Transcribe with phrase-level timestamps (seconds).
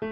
[0.00, 0.08] Here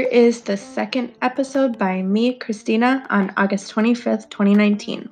[0.00, 5.08] is the second episode by me, Christina, on August 25th, 2019.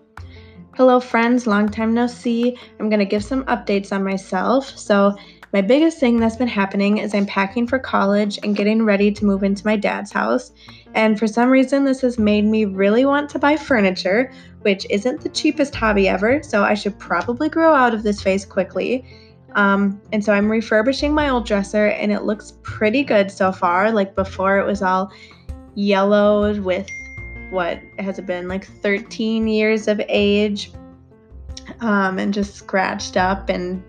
[0.74, 2.58] Hello, friends, long time no see.
[2.80, 4.76] I'm going to give some updates on myself.
[4.76, 5.14] So,
[5.54, 9.24] my biggest thing that's been happening is I'm packing for college and getting ready to
[9.24, 10.50] move into my dad's house.
[10.94, 14.32] And for some reason, this has made me really want to buy furniture,
[14.62, 18.44] which isn't the cheapest hobby ever, so I should probably grow out of this phase
[18.44, 19.06] quickly.
[19.52, 23.92] Um, and so I'm refurbishing my old dresser, and it looks pretty good so far.
[23.92, 25.12] Like before, it was all
[25.76, 26.88] yellowed with
[27.50, 30.72] what has it been like 13 years of age,
[31.78, 33.84] um, and just scratched up and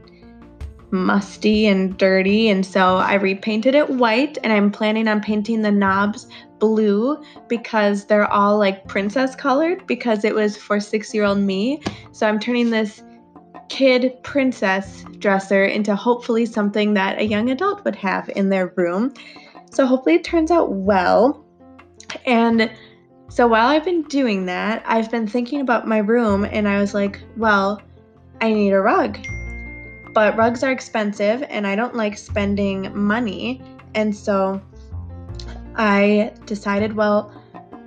[0.96, 2.50] musty and dirty.
[2.50, 6.28] And so I repainted it white, and I'm planning on painting the knobs
[6.60, 11.82] blue because they're all like princess colored because it was for six year old me.
[12.12, 13.04] So I'm turning this
[13.70, 19.14] kid princess dresser into hopefully something that a young adult would have in their room.
[19.72, 21.46] So hopefully it turns out well.
[22.26, 22.72] And
[23.30, 26.94] so while I've been doing that, I've been thinking about my room and I was
[26.94, 27.82] like, well,
[28.42, 29.18] I need a rug.
[30.16, 33.62] But rugs are expensive and I don't like spending money.
[33.94, 34.62] And so
[35.76, 37.34] I decided, well,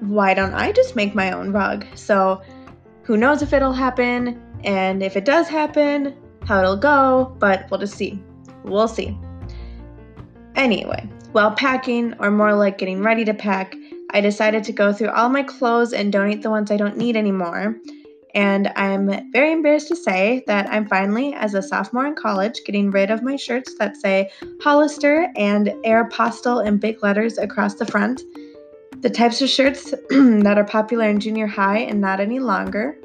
[0.00, 1.86] why don't I just make my own rug?
[1.94, 2.42] So
[3.02, 4.40] who knows if it'll happen?
[4.62, 8.22] And if it does happen, how it'll go, but we'll just see.
[8.62, 9.18] We'll see.
[10.54, 13.74] Anyway, while packing, or more like getting ready to pack,
[14.10, 17.16] I decided to go through all my clothes and donate the ones I don't need
[17.16, 17.76] anymore.
[18.38, 22.92] And I'm very embarrassed to say that I'm finally, as a sophomore in college, getting
[22.92, 24.30] rid of my shirts that say
[24.62, 28.22] Hollister and Air Aeropostale in big letters across the front.
[29.00, 32.96] The types of shirts that are popular in junior high and not any longer.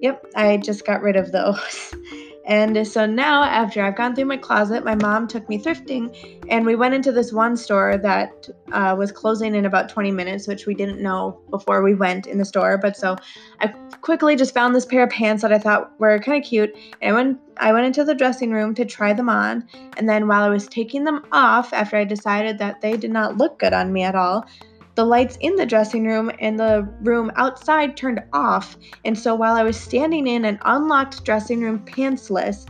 [0.00, 1.94] Yep, I just got rid of those.
[2.46, 6.14] And so now, after I've gone through my closet, my mom took me thrifting,
[6.50, 10.46] and we went into this one store that uh, was closing in about 20 minutes,
[10.46, 12.76] which we didn't know before we went in the store.
[12.76, 13.16] But so
[13.60, 13.68] I
[14.02, 17.16] quickly just found this pair of pants that I thought were kind of cute, and
[17.16, 19.66] I went I went into the dressing room to try them on.
[19.96, 23.38] And then while I was taking them off, after I decided that they did not
[23.38, 24.44] look good on me at all,
[24.94, 29.54] the lights in the dressing room and the room outside turned off, and so while
[29.54, 32.66] I was standing in an unlocked dressing room pantsless,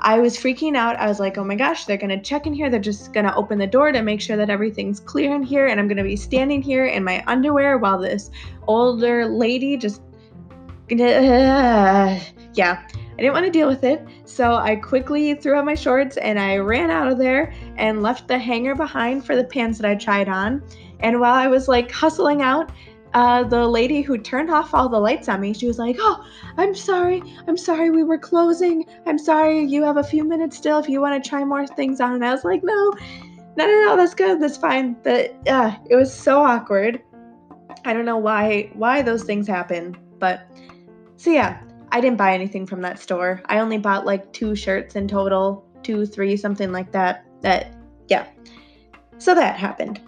[0.00, 0.96] I was freaking out.
[0.96, 2.70] I was like, oh my gosh, they're gonna check in here.
[2.70, 5.78] They're just gonna open the door to make sure that everything's clear in here, and
[5.78, 8.30] I'm gonna be standing here in my underwear while this
[8.66, 10.02] older lady just.
[12.54, 16.16] Yeah, I didn't want to deal with it, so I quickly threw on my shorts
[16.16, 19.90] and I ran out of there and left the hanger behind for the pants that
[19.90, 20.62] I tried on.
[21.00, 22.72] And while I was like hustling out,
[23.14, 26.24] uh, the lady who turned off all the lights on me, she was like, Oh,
[26.56, 27.22] I'm sorry.
[27.48, 28.84] I'm sorry we were closing.
[29.06, 29.64] I'm sorry.
[29.64, 32.14] You have a few minutes still if you want to try more things on.
[32.14, 32.92] And I was like, No,
[33.56, 34.40] no, no, no, that's good.
[34.40, 34.96] That's fine.
[35.02, 37.02] But uh, it was so awkward.
[37.84, 40.46] I don't know why why those things happen, but
[41.16, 41.60] so yeah,
[41.92, 43.42] I didn't buy anything from that store.
[43.46, 47.24] I only bought like two shirts in total, two, three, something like that.
[47.42, 47.74] That
[48.08, 48.26] yeah.
[49.18, 50.00] So that happened.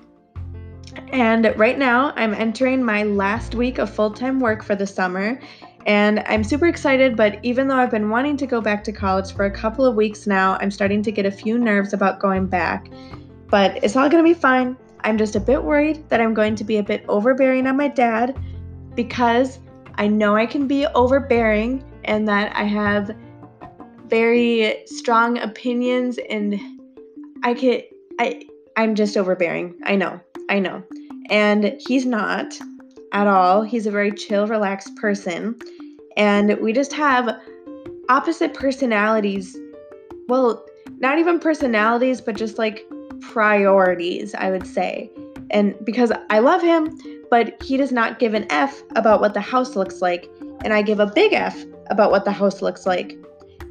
[1.08, 5.40] And right now, I'm entering my last week of full time work for the summer.
[5.86, 9.32] And I'm super excited, but even though I've been wanting to go back to college
[9.32, 12.46] for a couple of weeks now, I'm starting to get a few nerves about going
[12.46, 12.88] back.
[13.48, 14.76] But it's all gonna be fine.
[15.04, 17.88] I'm just a bit worried that I'm going to be a bit overbearing on my
[17.88, 18.38] dad
[18.94, 19.58] because
[19.96, 23.14] I know I can be overbearing and that I have
[24.06, 26.60] very strong opinions and
[27.42, 27.82] I can
[28.18, 28.42] I
[28.76, 29.74] I'm just overbearing.
[29.84, 30.20] I know.
[30.48, 30.82] I know.
[31.30, 32.58] And he's not
[33.12, 33.62] at all.
[33.62, 35.58] He's a very chill, relaxed person.
[36.16, 37.40] And we just have
[38.08, 39.56] opposite personalities.
[40.28, 40.64] Well,
[40.98, 42.84] not even personalities, but just like
[43.20, 45.10] priorities, I would say.
[45.50, 46.98] And because I love him,
[47.32, 50.30] but he does not give an F about what the house looks like.
[50.64, 53.16] And I give a big F about what the house looks like.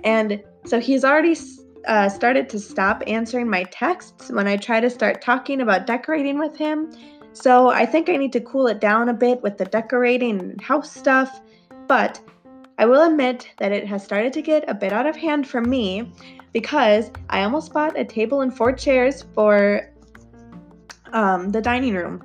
[0.03, 1.37] And so he's already
[1.85, 6.39] uh, started to stop answering my texts when I try to start talking about decorating
[6.39, 6.91] with him.
[7.33, 10.59] So I think I need to cool it down a bit with the decorating and
[10.59, 11.39] house stuff.
[11.87, 12.19] But
[12.79, 15.61] I will admit that it has started to get a bit out of hand for
[15.61, 16.11] me
[16.51, 19.87] because I almost bought a table and four chairs for
[21.13, 22.23] um, the dining room.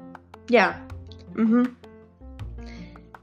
[0.48, 0.80] Yeah.
[1.36, 1.64] Mm-hmm.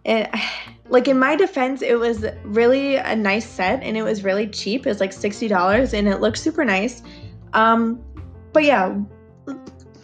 [0.05, 0.29] And
[0.89, 4.85] like in my defense, it was really a nice set and it was really cheap.
[4.85, 7.01] It was like $60 and it looked super nice.
[7.53, 8.03] Um,
[8.51, 8.95] but yeah,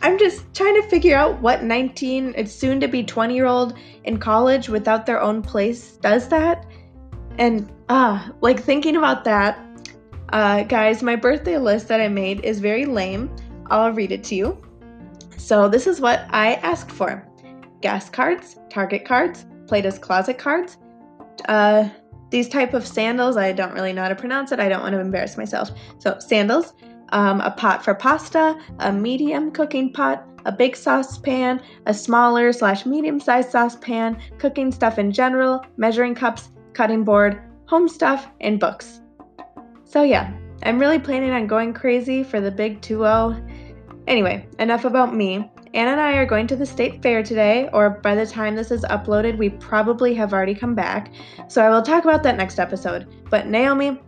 [0.01, 3.75] I'm just trying to figure out what 19, it's soon to be 20 year old
[4.03, 6.65] in college without their own place does that.
[7.37, 9.65] And ah, uh, like thinking about that,
[10.31, 13.31] Uh, guys, my birthday list that I made is very lame.
[13.71, 14.57] I'll read it to you.
[15.37, 17.25] So, this is what I asked for
[17.81, 20.77] gas cards, Target cards, Plato's Closet cards,
[21.47, 21.89] uh,
[22.29, 23.37] these type of sandals.
[23.37, 24.59] I don't really know how to pronounce it.
[24.59, 25.71] I don't want to embarrass myself.
[25.99, 26.73] So, sandals,
[27.11, 32.85] um, a pot for pasta, a medium cooking pot, a big saucepan, a smaller slash
[32.85, 39.01] medium sized saucepan, cooking stuff in general, measuring cups, cutting board, home stuff, and books.
[39.83, 40.31] So, yeah,
[40.63, 43.47] I'm really planning on going crazy for the big 2 0.
[44.07, 45.51] Anyway, enough about me.
[45.73, 48.71] Anna and I are going to the state fair today, or by the time this
[48.71, 51.11] is uploaded, we probably have already come back.
[51.47, 53.07] So I will talk about that next episode.
[53.29, 53.99] But Naomi,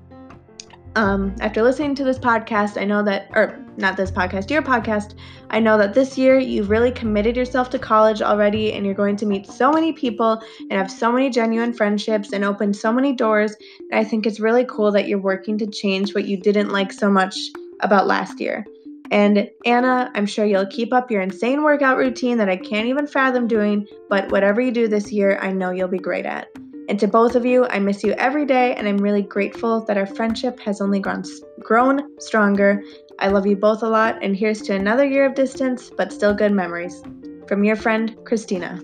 [0.96, 5.13] um, after listening to this podcast, I know that, or not this podcast, your podcast,
[5.52, 9.16] I know that this year you've really committed yourself to college already and you're going
[9.18, 13.13] to meet so many people and have so many genuine friendships and open so many
[13.13, 13.56] doors.
[13.92, 16.92] And I think it's really cool that you're working to change what you didn't like
[16.92, 17.38] so much
[17.81, 18.66] about last year.
[19.12, 23.06] And Anna, I'm sure you'll keep up your insane workout routine that I can't even
[23.06, 26.48] fathom doing, but whatever you do this year, I know you'll be great at.
[26.88, 29.98] And to both of you, I miss you every day, and I'm really grateful that
[29.98, 31.24] our friendship has only grown,
[31.60, 32.81] grown stronger.
[33.19, 36.34] I love you both a lot, and here's to another year of distance, but still
[36.34, 37.04] good memories.
[37.48, 38.81] From your friend, Christina.